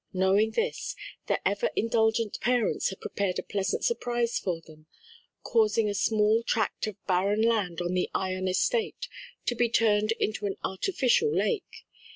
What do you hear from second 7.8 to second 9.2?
on the Ion estate